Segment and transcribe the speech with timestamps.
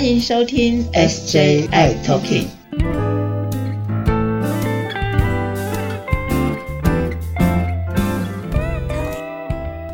[0.00, 2.46] 欢迎收听 SJI Talking。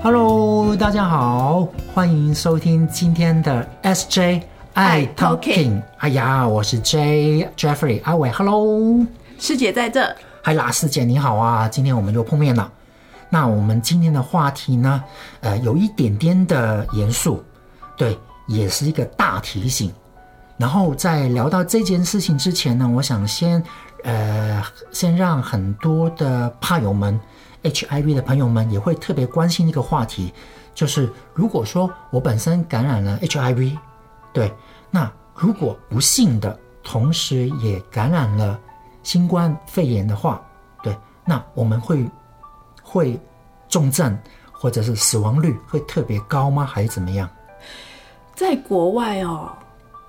[0.00, 4.42] Hello，大家好，欢迎收听今天的 SJI
[5.16, 5.82] Talking。
[5.98, 9.04] 哎呀，我是 J Jeffrey 阿伟，Hello，
[9.40, 10.14] 师姐在这。
[10.40, 12.70] 嗨啦，师姐你好啊，今天我们又碰面了。
[13.28, 15.02] 那我们今天的话题呢，
[15.40, 17.42] 呃，有一点点的严肃，
[17.96, 19.92] 对，也是一个大提醒。
[20.58, 23.62] 然后在聊到这件事情之前呢，我想先，
[24.04, 27.20] 呃，先让很多的怕友们、
[27.62, 30.32] HIV 的朋友们也会特别关心一个话题，
[30.74, 33.76] 就是如果说我本身感染了 HIV，
[34.32, 34.50] 对，
[34.90, 38.58] 那如果不幸的同时也感染了
[39.02, 40.40] 新冠肺炎的话，
[40.82, 42.08] 对，那我们会
[42.82, 43.20] 会
[43.68, 44.18] 重症
[44.52, 46.64] 或者是死亡率会特别高吗？
[46.64, 47.28] 还是怎么样？
[48.36, 49.50] 在国外哦。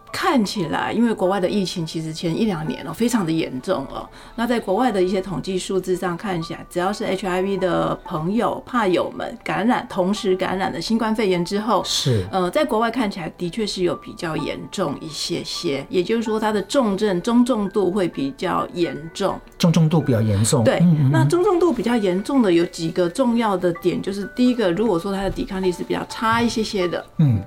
[0.09, 4.07] 看起来，因为国外的疫情其实前一两年哦，非常的严重哦。
[4.35, 20.63] 那在国外的一些统计数字上看起来，只要是 HIV 的朋友、怕友们感染，同时感染了新冠肺炎之后，是呃，在国外看起来的确是有比较严重一些些，也就是说，它的重症中重度会比较严重，中重度比较严重。
[20.63, 20.79] 对，
[21.11, 27.39] 那中重度比较严重的有几个重要的点，就是第一个，如果说它的抵抗力是比较差一些些的，嗯。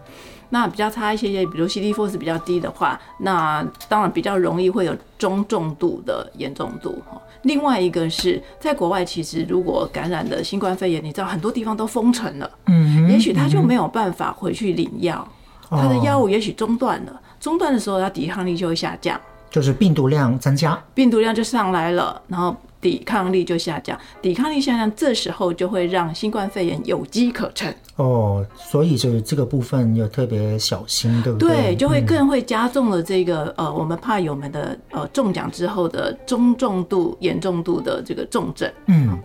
[0.51, 7.21] 那比较差一些些，比如 CD4 是比较低的话，那当然比较容易会有中重度的严重度哈。
[7.43, 15.27] 另外一个是在国外，其实如果感染了新冠肺炎，你知道很多地方都封城了，嗯，也许他就没有办法回去领药，
[15.71, 19.19] 他的药物也许中断了，中断的时候他抵抗力就会下降，
[19.51, 22.55] 就是病毒量增加，病毒量就上来了，然后。
[22.81, 27.73] 抵抗力就下降，抵抗力下降，这时候就会让新冠肺炎有机可乘。
[27.97, 31.49] 哦，所以就是这个部分要特别小心，对不对？
[31.49, 38.73] 对，就会更会加重了这个呃，我们怕友们的呃中奖之后的中重度、严重度的这个重症。
[38.87, 39.19] 嗯，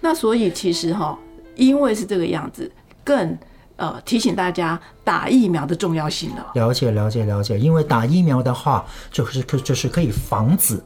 [0.00, 1.18] 那所以其实哈，
[1.56, 2.70] 因为是这个样子，
[3.02, 3.38] 更
[3.76, 6.52] 呃提醒大家打疫苗的重要性了。
[6.54, 7.58] 了解，了解，了解。
[7.58, 10.78] 因为打疫苗的话，就是可就是可以防止。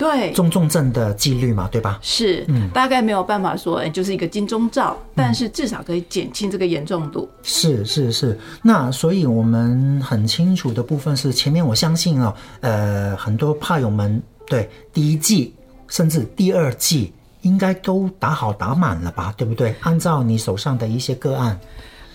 [0.00, 1.98] 对中重症的几率嘛，对吧？
[2.00, 7.28] 是，嗯，大概没有办法说，哎，就是一个金钟罩，但是至少可以减轻这个严重度。
[7.42, 15.54] 是是是，那所以我们很清楚的部分是，前面我相信哦，呃，很多怕友们对第一季
[15.88, 17.12] 甚至第二季
[17.42, 19.74] 应该都打好打满了吧，对不对？
[19.80, 21.60] 按照你手上的一些个案。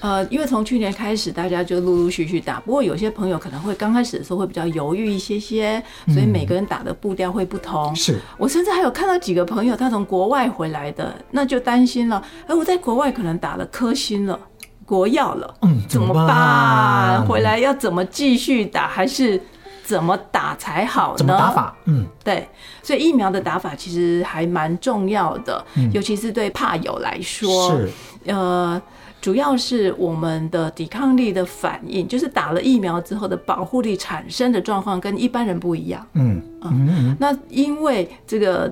[0.06, 2.60] 呃，因为从去年开始，大家就陆陆续续打。
[2.60, 7.96] 不过有些朋友可能会刚开始的时候会比较犹豫一些些，所以每个人打的步调会不同。
[7.96, 12.24] 是我甚至还有看到几个朋友，他从国外回来的，那就担心了。
[12.46, 14.40] 哎，我在国外可能打了科兴了，
[14.86, 17.26] 国药了，嗯，怎么办？
[17.26, 19.42] 回来要怎么继续打，还是
[19.84, 21.18] 怎么打才好呢？
[21.18, 21.76] 怎么打法？
[21.86, 22.48] 嗯，对，
[22.84, 27.90] 所以疫苗的打法其实还蛮重要的，尤其是对怕友来说，是
[28.28, 28.80] 呃。
[29.26, 36.08] 主要是我们的抵抗力的反应，就是打了疫苗之后的保护力产生的状况跟一般人不一样。
[36.14, 38.72] 嗯嗯，那因为这个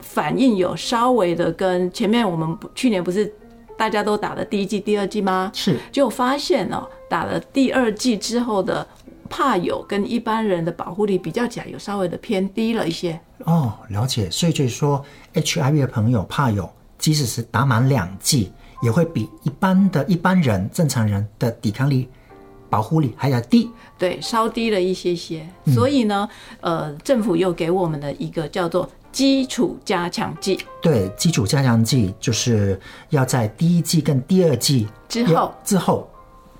[0.00, 3.32] 反应有稍微的跟前面我们去年不是
[3.74, 5.50] 大家都打了第一季、第二季吗？
[5.54, 8.86] 是，就发现哦，打了第二季之后的
[9.30, 13.18] 怕有跟一般人的保护力比较起来，有稍微的偏低了一些。
[13.46, 14.30] 哦，了解。
[14.30, 18.52] 所以就是说，HIV 的朋友怕有，即使是打满两剂。
[18.82, 22.08] 也会比一般的一般人、正常人的抵抗力、
[22.68, 25.48] 保护力还要低，对，稍低了一些些。
[25.72, 26.28] 所以呢，
[26.60, 30.58] 呃，政府又给我们的一个叫做基础加强剂。
[30.82, 32.78] 对，基础加强剂就是
[33.10, 36.10] 要在第一剂跟第二剂之后之后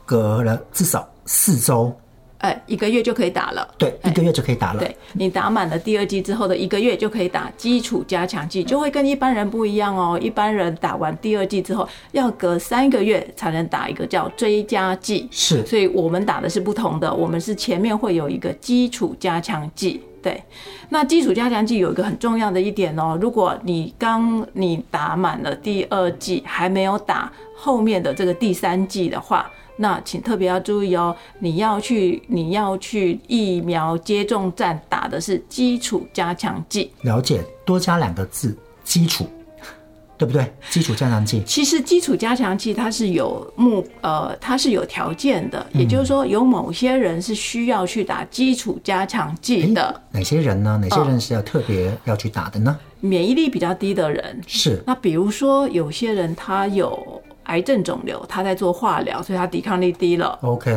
[0.06, 1.94] 隔了至少四周。
[2.42, 3.66] 哎，一个月就可以打了。
[3.78, 4.80] 对，一个月就可以打了。
[4.80, 10.19] 对你打满了第二剂之后的一个月就可以打基础加强剂，就会跟一般人不一样哦。
[10.20, 15.28] 一般人打完第二剂之后，要隔三个月才能打一个叫追加剂。
[15.31, 20.02] 是，所以我们打的是不同的，我们是前面会有一个基础加强剂。
[20.20, 20.43] 对，
[20.88, 29.49] 那基础加强剂有一个很重要的一点哦，如果你刚你打满了第二剂，还没有打后面的这个第三剂的话。
[29.82, 36.93] 那请特别要注意哦，你要去你要去疫苗接种站打的是基础加强剂。
[37.00, 39.26] 了解，多加两个字，基础，
[40.17, 40.52] 对不对？
[40.70, 41.43] 基础加强剂。
[41.44, 50.00] 其实基础加强剂它是有目呃，它是有条件的，也就是说有某些人是需要去打基础加强剂的。
[50.12, 50.78] 哪些人呢？
[50.81, 52.78] 哪些人是要特别要去打的呢？
[53.00, 54.81] 免疫力比较低的人是。
[54.87, 57.20] 那比如说有些人他有。
[57.44, 60.38] 癌症肿瘤，他在做化疗，所以他抵抗力低了。
[60.42, 60.70] OK，,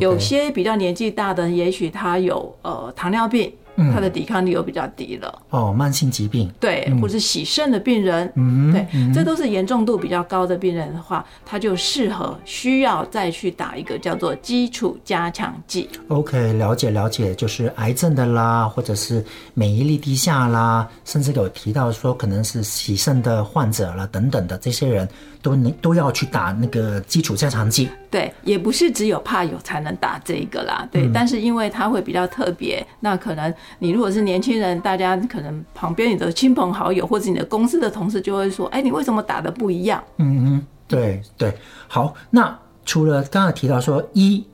[0.00, 5.42] 有些比较年纪大的，也许他有呃糖尿病，嗯他的抵抗力又比较低了。
[5.50, 15.88] 哦，慢性疾病，对，或是洗肾的病人，嗯，对，这都是严重度比较高的病人的话，他就适合需要再去打一个叫做基础加强剂。
[16.08, 19.24] OK，了解了解，就是癌症的啦，或者是
[19.54, 25.08] 免疫力低下啦，甚至有提到说可能是洗肾的患者啦等等的这些人
[25.42, 27.88] 都能都要去打那个基础加强剂。
[28.10, 40.02] 对，也不是只有怕有才能打这个啦，对，但是因为它会比较特别，那可能你如果是年轻人，大家可能旁边你的亲朋好友或者你的公司的同事就会说，哎，你为什么打的不一样？
[40.18, 41.54] 嗯嗯，对对，
[41.88, 44.44] 好，那除了刚才提到说一、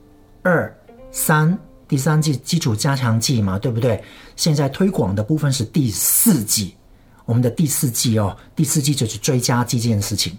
[0.43, 0.73] 二、
[1.11, 1.57] 三
[1.89, 4.03] 第三季基础加强剂嘛，对不对？
[4.37, 6.75] 现在推广的部分是第四季，
[7.25, 10.37] 我们的第四季哦，第四季就是追加剂这件事情。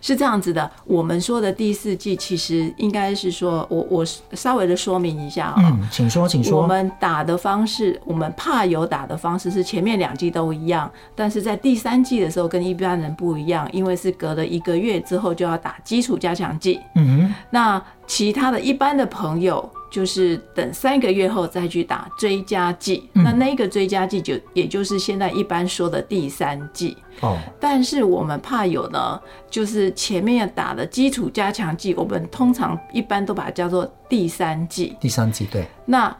[0.00, 6.60] 是这样子的，我们说的第四季其实应该是说，我我稍微的说明一下啊、嗯，请说，请说。
[6.60, 16.80] 我们打的方式，我们怕有打的方式是前面两季都一样，但是在第三季的时候跟一般人不一样，因为是隔了一个月之后就要打基础加强剂。
[16.94, 23.08] 嗯那其他的一般的朋友，就是等三个月后再去打追加剂。
[23.12, 26.96] 那那个追加剂就也就是现在一般说的第三剂。
[27.20, 29.20] 哦，但是我们怕有呢，
[29.50, 34.96] 就是前面打的基础加强剂，我们通常一般都把它叫做第三剂。
[35.00, 36.16] 第三剂对，那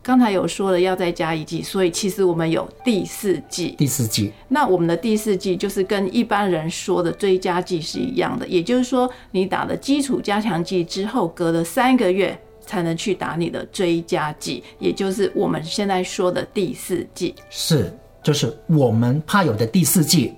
[0.00, 3.74] 刚才有说了要再加一剂，所以其实我们有第四剂。
[3.76, 4.32] 第四剂。
[4.46, 12.38] 那我们的第四剂就是跟一般人说的追加剂是一样的，也就是说，你打了基础加强剂之后，隔了三个月
[12.68, 17.34] 才能去打你的追加剂，也就是我们现在说的第四剂。
[17.48, 17.90] 是，
[18.22, 20.34] 就是我们怕有的第四剂，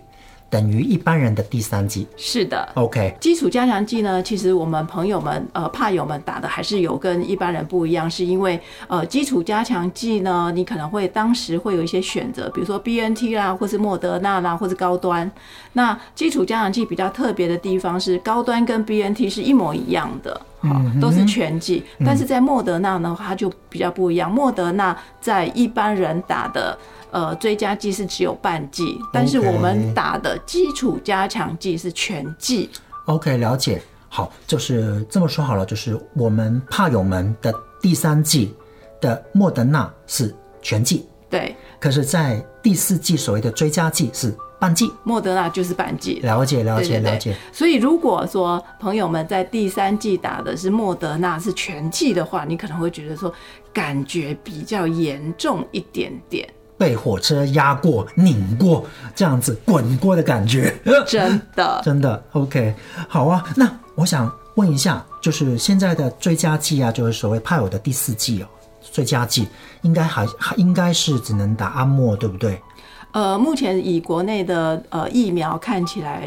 [0.48, 2.06] 等于一般人的第三剂。
[2.16, 15.28] 是的，OK，基础加强剂呢，其实我们朋友们呃怕友们打的还是有跟一般人不一样，是因为呃基础加强剂呢，你可能会当时会有一些选择，比如说 BNT 啦，或是莫德纳啦，或是高端。
[15.72, 20.40] 那基础加强剂比较特别的地方是，高端跟 BNT 是一模一样的。
[20.60, 24.30] 好，都是全剂，但是在莫德纳呢，它就比较不一样。
[24.30, 26.78] 莫德纳在一般人打的
[27.10, 32.68] 呃追加剂是只有半剂，但是我们打的基础加强剂是全剂。
[33.06, 33.80] OK，了解。
[34.12, 38.52] 好，就是这么说好了，就是我们怕友们的第三季
[39.00, 44.92] 的莫德纳是全剂，对，可是，在第四季所谓的追加剂是半剂。
[45.02, 46.20] 莫德纳就是半剂。
[46.22, 47.36] 了解，了解，对对对了解。
[47.52, 53.32] 所以如果说朋友们在第三季打的是莫德纳是全剂的话，你可能会觉得说
[53.72, 56.48] 感觉比较严重一点点。
[56.78, 60.74] 被火车压过、拧过，这样子滚过的感觉。
[61.06, 62.74] 真的， 真的 OK，
[63.08, 63.44] 好啊。
[63.54, 68.46] 那我想问一下，就是现在的追加剂啊，就是所谓派偶的第四剂哦，
[68.92, 69.46] 追加剂
[69.82, 72.58] 应该还还应该是只能打阿莫，对不对？
[73.12, 76.22] 呃，目前以国内的呃疫苗看起来，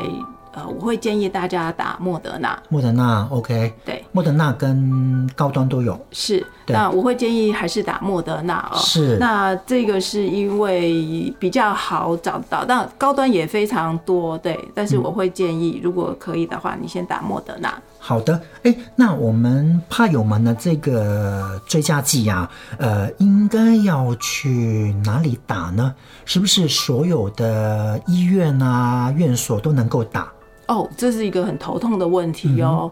[0.53, 2.57] 呃，我会建议大家打莫德纳。
[2.69, 5.99] 莫德纳 OK，对，莫德纳跟高端都有。
[6.11, 8.77] 是，那我会建议还是打莫德纳哦。
[8.77, 14.57] 是那这个是因为比较好找到，但高端也非常多，对。
[14.75, 17.73] 但是我会建议，如果可以的话，你先打莫德纳。
[17.97, 25.95] 好的，哎，那我们怕友们的这个追加剂啊，呃，应该要去哪里打呢？
[26.25, 30.31] 是不是所有的医院啊、院所都能够打？
[30.67, 32.91] 哦，这是一个很头痛的问题哦。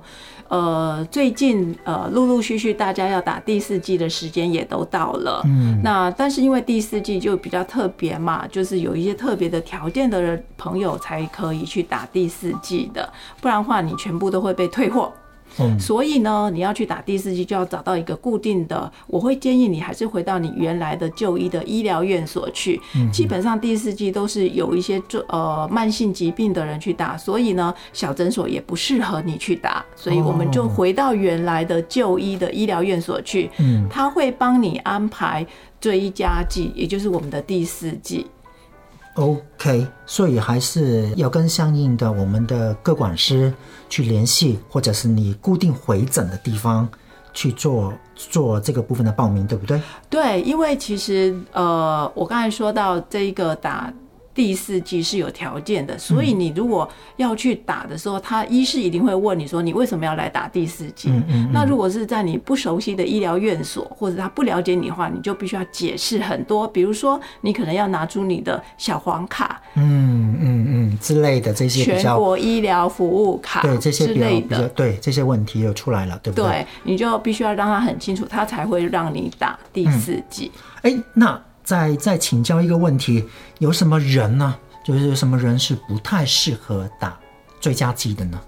[0.50, 5.42] 呃，最近呃，陆陆续续大家要打第四季的时间也都到了。
[5.46, 13.10] 嗯，那但是因为第四季就比较特别嘛，就是有一些特别的条件的人朋友才可以去打第四季的，
[13.40, 15.14] 不然的话你全部都会被退货。
[15.60, 18.92] 嗯所以呢，你要去打第四剂，就要找到一个固定的。
[19.08, 22.80] 我会建议你还是回到你原来的就医的医疗院所去。
[23.12, 29.84] 基本上第四剂都是有一些做呃慢性疾病的人去打，所以呢，小诊所也不适合你去打。
[29.96, 33.50] 所以我们就回到原来的就医的医疗院所去。
[33.58, 35.46] 嗯，他会帮你安排
[35.80, 38.28] 追加剂，也就是我们的第四剂。
[39.16, 43.54] OK，所以还是要跟相应的我们的各管师
[43.90, 46.88] 去联系，或者是你固定回诊的地方
[47.34, 49.82] 去做做这个部分的报名，对不对？
[50.10, 53.92] 对，因为其实呃，我刚才说到这一个打
[54.42, 61.10] 第四季是有条件的，所以你如果要去打的时候，他医师一定会问你说你为什么要来打第四季？
[61.10, 74.68] 嗯嗯那如果是在你不熟悉的医疗院所，或者他不了解你的话，你就必须要解释很多，比如说你可能要拿出你的小黄卡、嗯嗯嗯之类的这些全国医疗服务卡对这些之类的。
[74.70, 76.50] 对这些问题又出来了，对不对？
[76.50, 80.52] 对，你就必须要让他很清楚，他才会让你打第四季。
[80.82, 83.24] 哎，那再再请教一个问题，
[83.60, 84.56] 有什么人呢？
[84.84, 87.20] 就是有什么人是不太适合打
[87.60, 88.42] 追加剂的呢？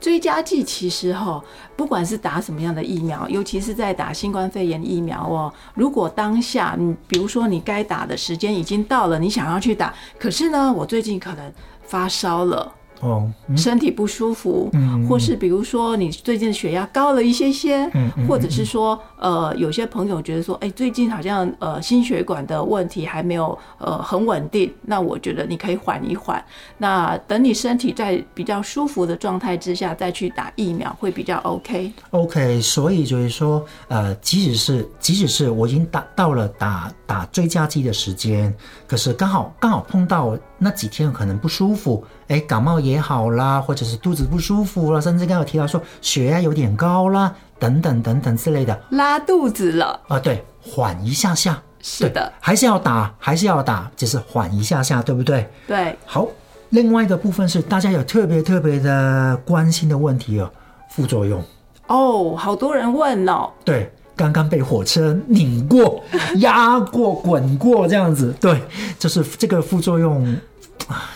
[0.00, 1.42] 追加剂其实哈，
[1.76, 11.52] 不管是打什么样的疫苗，尤其是在打新冠肺炎疫苗哦，如果当下你比如说你该打的时间已经到了，你想要去打，可是呢，我最近可能
[11.82, 12.72] 发烧了。
[13.00, 13.56] 哦，嗯。
[13.56, 26.42] 身体不舒服，嗯或是比如说你最近血压高了一些些，嗯嗯或者是说呃有些朋友觉得说，哎、最近好像呃心血管的问题还没有呃很稳定，那我觉得你可以缓一缓，
[26.78, 31.92] 那等你身体在比较舒服的状态之下再去打疫苗会比较 OK。
[32.10, 38.54] OK，所以就是说，呃，即使是即使是我已经打到了打打追加剂的时间，
[38.86, 48.78] 可是刚好刚好碰到那几天可能不舒服，哎，感冒也好啦，或者是肚子不舒服了，甚至刚刚有提到说血压有点高啦，等等等等之类的。
[48.90, 55.48] 拉肚子了，啊，对，缓一下下，是的，还是要打，还是要打，只是缓一下下，对不对？
[55.66, 56.28] 对，好，
[56.68, 60.50] 另外一个部分是大家有特别特别的关心的问题哦，
[60.90, 61.42] 副作用。
[61.86, 66.00] 哦，好多人问哦，对，刚刚被火车拧过、
[66.36, 68.62] 压过、滚过这样子，对，
[68.98, 70.36] 就是这个副作用啊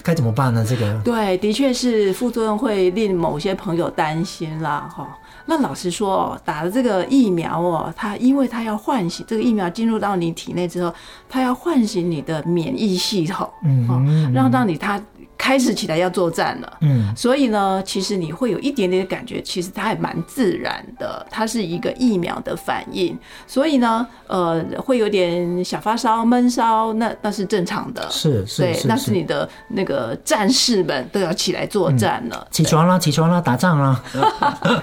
[0.02, 0.64] 该怎么办呢？
[0.68, 5.06] 这个对，的确是副作用会令某些朋友担心啦，哈。
[5.46, 10.94] 那老实说哦，打了这个疫苗哦，它因为它要唤醒这个疫苗进入到你体内之后，
[11.28, 14.98] 它要唤醒你的免疫系统，嗯哦嗯，让到你它
[15.36, 16.78] 开始起来要作战了。
[16.80, 23.16] 嗯所以呢，其实你会有一点点的感觉，其实它还蛮自然的，它是一个疫苗的反应。
[23.46, 28.06] 所以呢，呃，会有点小发烧、闷烧，那那是正常的。
[28.10, 34.02] 是是对，那是你的那个战士们都要起来作战了，起床啦，起床啦，打仗啦，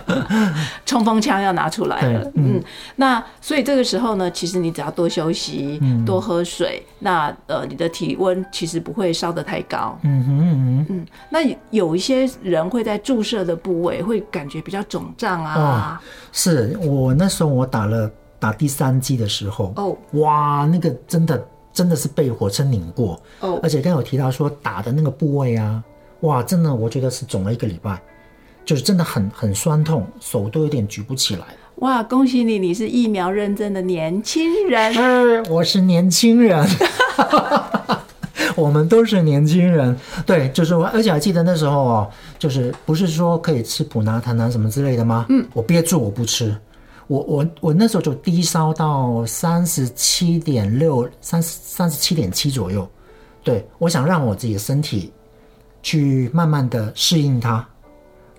[0.86, 2.32] 冲锋枪要拿出来了对。
[2.36, 2.64] 嗯，
[2.96, 9.98] 那所以这个时候呢，其实你只要多休息，嗯多喝水，那呃，你的体温其实不会烧得太高。
[10.04, 16.02] 嗯哼嗯嗯，嗯，那有一些人会在注射的部位会感觉比较肿胀啊。
[16.32, 25.84] 是我那时候我打了打第三剂的时候，哦哇，那个真的真的是被火车拧过，哦而且刚刚有提到说打的那个部位啊，
[26.22, 28.02] 哇，真的我觉得是肿了一个礼拜，
[28.66, 31.46] 就是真的很很酸痛，手都有点举不起来。
[31.76, 34.94] 哇，恭喜你，你是疫苗认证的年轻人。
[34.94, 36.68] 是，我是年轻人，
[38.56, 39.96] 我们都是年轻人。
[40.26, 45.26] 对，就是我，而且还记得那时候哦，就是不是说可以吃普拿糖啊什么之类的吗？
[45.30, 46.56] 嗯，我憋住我不吃。
[47.08, 52.88] 我我我那时候就低烧到三十七点六、三三十七点七左右。
[53.44, 55.12] 对，我想让我自己的身体
[55.84, 57.68] 去慢慢的适应它。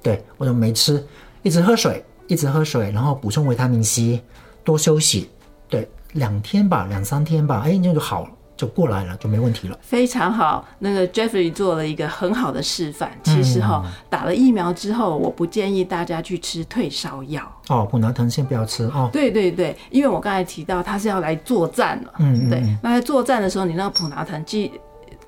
[0.01, 1.05] 对我就没吃，
[1.43, 4.23] 一直喝水，一直喝水，然后补充维他命 C，
[4.65, 5.29] 多休息。
[5.69, 8.31] 对，两天吧，两三天吧，哎，那就好了，
[8.63, 9.77] 就过来了，就没问题了。
[9.83, 13.11] 非常好，那个 Jeffrey 做了一个很好的示范。
[13.25, 17.43] 其实哈、嗯打了疫苗之后，我不建议大家去吃退烧药。
[17.69, 19.11] 哦，普拿疼先不要吃哦。
[19.13, 22.13] 对对对，因为我刚才提到他是要来作战了。
[22.21, 24.71] 嗯嗯对，那在作战的时候，你那个普拿疼既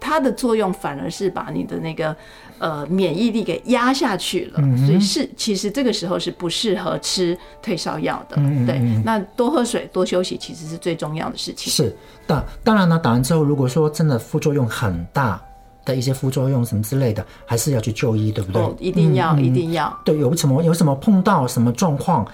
[0.04, 2.14] 它的作用反而是把你的那个
[2.58, 8.36] 呃免疫力给压下去了，嗯所以是其实这个时候是不适合吃退烧药的。
[8.66, 11.72] 对嗯，那多喝水、多休息其实是最重要的事情。
[11.72, 11.96] 是，
[12.26, 15.40] 当当然呢，打完之后，如果说真的副作用很大
[15.86, 18.60] 的一些副作用什么之类的，还是要去就医，对不对？
[18.60, 19.98] 哦，一定要，一定要。
[20.04, 22.26] 对，有什么有什么碰到什么状况，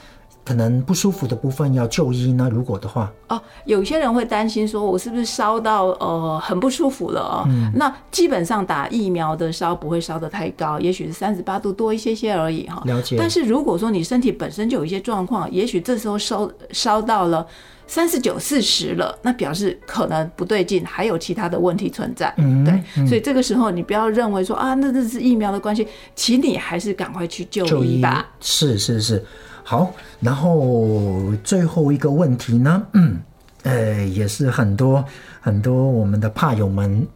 [0.44, 2.48] 可能不舒服的部分要就医呢？
[2.52, 7.44] 如果的话，哦，有些人会担心说，我是不是烧到呃很不舒服了哦？
[7.48, 12.82] 嗯那基本上打疫苗的烧不会烧得太高，也许是三十八度多一些些而已哈。
[12.84, 17.46] 了解但是如果说你身体本身就有一些状况，也许这时候烧烧到了。
[17.86, 22.32] 三十九、四十了，那表示可能不对劲，还有其他的问题存在。
[22.36, 28.30] 嗯对，嗯所以这个时候你不要认为说啊，那这是疫苗的关系，请你还是赶快去就医吧。
[28.38, 29.24] 是是是，
[29.70, 33.20] 好，然后最后一个问题呢，嗯，
[33.62, 35.04] 呃，也是很多
[35.40, 37.06] 很多我们的怕友们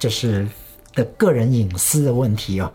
[0.00, 0.44] 就是
[0.96, 2.68] 的个人隐私的问题哦，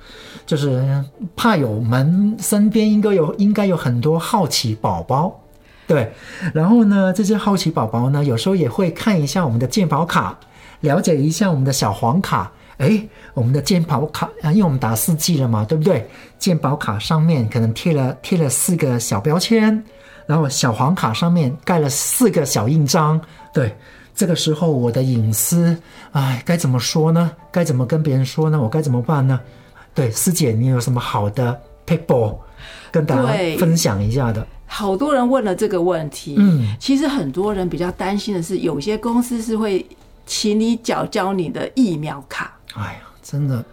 [0.45, 1.03] 就是
[1.35, 5.37] 怕友们身边应该有应该有很多好奇宝宝。
[5.85, 6.09] 对，
[6.53, 10.39] 然后呢，这些好奇宝宝呢，有时候也会看一下我们的鉴宝卡，
[10.79, 12.49] 了解一下我们的小黄卡。
[12.77, 16.07] 哎，我们的健保卡啊，因为我们打四 G 了嘛，对不对？
[16.37, 19.83] 健保卡上面可能贴了贴了四个小标签，
[20.25, 23.19] 然后小黄卡上面盖了四个小印章。
[23.51, 23.75] 对，
[24.13, 25.75] 这个时候我的隐私，
[26.11, 27.31] 哎，该怎么说呢？
[27.51, 28.61] 该怎么跟别人说呢？
[28.61, 29.39] 我该怎么办呢？
[29.95, 32.37] 对，师姐，你有什么好的 paper
[32.91, 33.23] 跟大家
[33.57, 34.45] 分享一下的？
[34.67, 36.35] 好多人问了这个问题。
[36.37, 39.83] 嗯，其实很多人比较担心的是，有些公司是会
[40.27, 42.53] 请你缴交你的疫苗卡。
[42.75, 43.63] 哎呀，真的。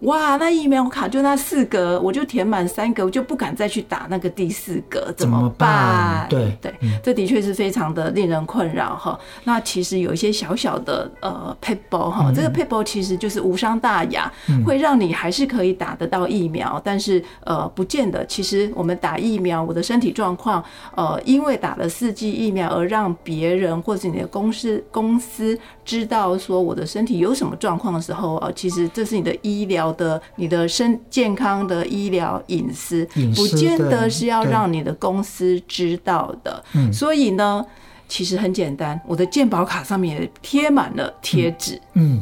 [0.00, 6.26] 哇，那疫苗卡就那四格，我就填满三格，我就不敢再去打那个第四格，怎么办？
[6.28, 9.18] 对对，这的确是非常的令人困扰哈。
[9.44, 14.30] 那其实有一些小小的呃 paper 哈，这个 paper 其实就是无伤大雅，
[14.66, 18.26] 会让你还是可以打得到疫苗，但是呃，不见得。
[18.26, 20.62] 其实我们打疫苗，我的身体状况
[20.96, 29.84] 呃，因为打了四剂疫苗而让别人或者你的公司公司知道说我的身体有什么状况的时候啊，其实这是你的医疗。
[29.94, 36.64] 的你的身健康的医疗隐私，不见得是要让你的公司知道的。
[36.92, 37.64] 所以呢，
[38.08, 41.80] 其实很简单，我的健保卡上面也贴满了贴纸。
[41.92, 42.20] 嗯，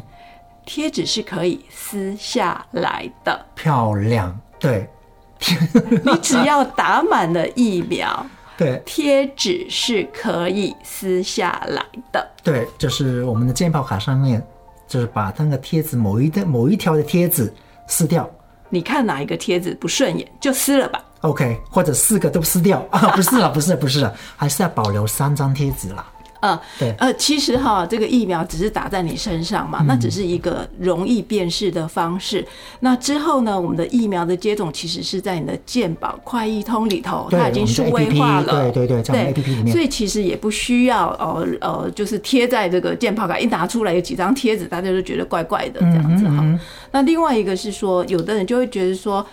[0.67, 4.39] 贴纸是可以撕下来的，漂亮。
[4.59, 4.87] 对，
[6.05, 8.27] 你只要打满了疫苗，
[8.63, 12.31] 对，贴纸是可以撕下来的。
[12.43, 14.45] 对，就是我们的健保卡上面。
[14.89, 17.51] 就是把那个贴纸某一的某一条的贴纸
[17.87, 18.29] 撕掉，
[18.69, 21.03] 你看哪一个贴纸不顺眼就撕了吧。
[21.23, 23.09] OK，或者四个都撕掉啊？
[23.17, 26.12] 不是了，不是，不是了，还是要保留三张贴纸啦。
[26.43, 32.45] 呃，对，呃，其实哈，这个疫苗只是打在你身上嘛，那只是一个容易辨识的方式。
[32.81, 46.45] 那之后呢，我们的疫苗的接种其实是在你的健保快易通里头，它已经数位化了，对对对，在 A P P 里面，所以其实也不需要呃呃，就是贴在这个健保卡一拿出来有几张贴纸，大家就觉得怪怪的这样子哈。
[46.91, 49.25] 那另外一个是说，有的人就会觉得说。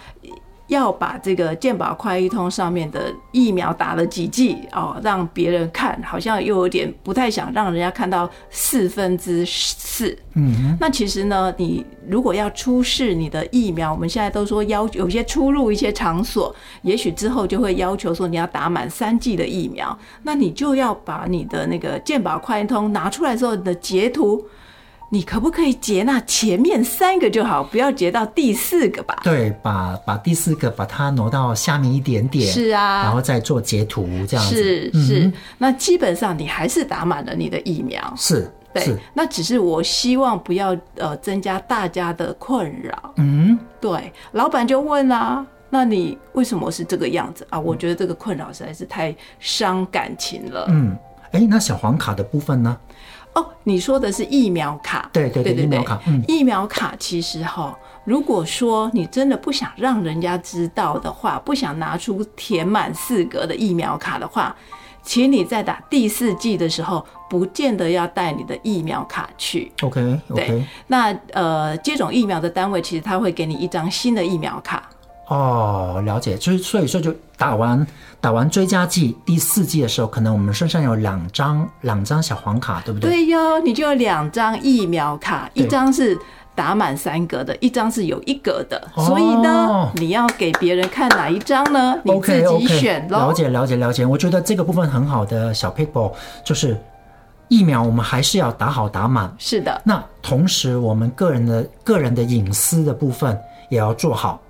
[0.69, 10.15] 要把这个健保快一通上面的疫苗打了几剂哦，让别人看，好像又有点不太想让人家看到四分之四。
[10.35, 24.45] 嗯，那其实呢，你如果要出示你的疫苗，我们现在都说要有些出入一些场所，也许之后就会要求说你要打满三剂的疫苗，那你就要把你的那个健保快一通拿出来之后的截图。
[25.11, 29.19] 你可不可以截那前面三个就好，不要截到第四个吧？
[29.23, 32.47] 对，把把第四个把它挪到下面一点点。
[32.51, 34.55] 是啊，然后再做截图这样子。
[34.55, 38.13] 是是，那基本上你还是打满了你的疫苗。
[38.15, 38.95] 是，对。
[39.11, 43.13] 那只是我希望不要呃增加大家的困扰。
[43.17, 44.13] 嗯，对。
[44.33, 47.59] 老板就问啊，那你为什么是这个样子啊？
[47.59, 50.67] 我觉得这个困扰实在是太伤感情了。
[50.69, 50.95] 嗯，
[51.31, 52.77] 哎，那小黄卡的部分呢？
[53.33, 55.99] 哦，你说的是疫苗卡，对对对，疫苗卡。
[56.27, 64.55] 疫苗卡其实哈，如果说你真的不想让人家知道的话，不想拿出填满四格的疫苗卡的话，
[65.03, 69.71] 请你在打第四季的时候，不见得要带你的疫苗卡去。
[69.81, 70.65] OK，对。
[70.87, 74.89] 那呃，接种疫苗的单位其实他会给你一张新的疫苗卡。
[75.29, 77.85] 哦，了解，就是所以说就打完
[78.19, 83.11] 打完追加剂第四剂的时候，可能我们身上有两张两张小黄卡，对不对？
[83.11, 86.17] 对哟，你就有两张疫苗卡，一张是
[86.55, 88.87] 打满三格的，一张是有一格的。
[88.95, 91.95] 所以呢，你要给别人看哪一张呢？
[92.03, 93.27] 你自己选喽。
[93.27, 96.11] 了解了解了解，我觉得这个部分很好的小 people
[96.43, 96.75] 就是
[97.49, 99.31] 疫苗，我们还是要打好打满。
[99.37, 103.39] 是的，那同时我们个人的个人的隐私的部分
[103.69, 104.41] 也要做好。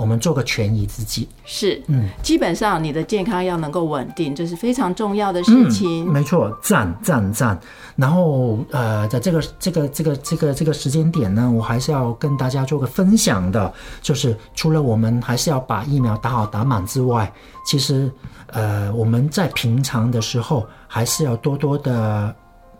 [0.00, 6.10] 我们做个权宜之计是，嗯，基本上你的健康要能够稳定，这是非常重要的事情。
[6.10, 7.58] 没错，赞赞赞。
[7.96, 17.30] 然后呃，在这个这个这个这个这个时间点呢，我还是要跟大家做个分享的，就是除了我们还是要把疫苗打好打满之外，
[17.66, 18.10] 其实
[18.46, 22.34] 呃，我们在平常的时候还是要多多的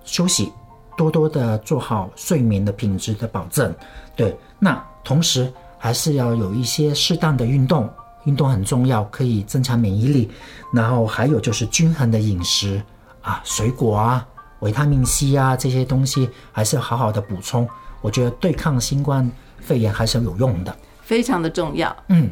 [0.05, 0.51] 休息，
[0.97, 3.75] 多多的做好睡眠的品质的保证。
[4.17, 5.53] 对，那同时。
[5.81, 7.89] 还是要有一些适当的运动，
[8.25, 10.31] 运动很重要，可以增强免疫力。
[10.73, 12.81] 然后还有就是均衡的饮食
[13.23, 14.25] 啊，水果啊，
[14.61, 17.67] 维他命 C 啊这些东西还是要好好的补充。
[18.03, 21.95] 我觉得对抗新冠肺炎还是有用的，非常的重要。
[22.09, 22.31] 嗯，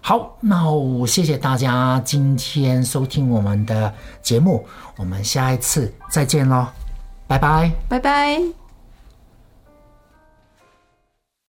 [0.00, 6.66] 好，那我谢谢大家今天收听我们的节目，我们下一次再见喽，
[7.26, 8.65] 拜拜，拜拜。